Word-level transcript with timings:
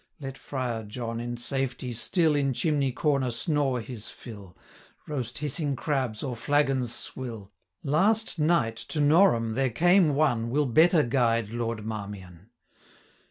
Let 0.19 0.35
Friar 0.35 0.81
John, 0.81 1.19
in 1.19 1.37
safety, 1.37 1.93
still 1.93 2.33
In 2.35 2.53
chimney 2.53 2.91
corner 2.91 3.29
snore 3.29 3.79
his 3.81 4.09
fill, 4.09 4.57
Roast 5.07 5.37
hissing 5.37 5.75
crabs, 5.75 6.23
or 6.23 6.35
flagons 6.35 6.91
swill: 6.91 7.51
Last 7.83 8.39
night, 8.39 8.77
to 8.77 8.99
Norham 8.99 9.53
there 9.53 9.69
came 9.69 10.15
one, 10.15 10.49
385 10.49 10.51
Will 10.53 10.65
better 10.65 11.03
guide 11.03 11.49
Lord 11.49 11.85
Marmion.' 11.85 12.49